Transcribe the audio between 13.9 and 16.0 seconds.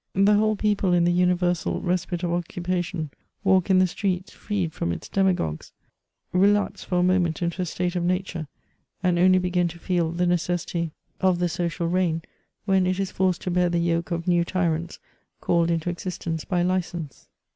of new tyrants called into